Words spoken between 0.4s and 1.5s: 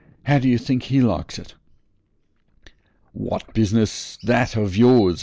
you think he likes